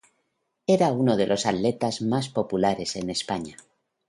Era 0.65 0.91
uno 0.93 1.15
de 1.15 1.27
los 1.27 1.45
atletas 1.45 2.01
más 2.01 2.27
populares 2.27 2.95
en 2.95 3.11
España. 3.11 3.55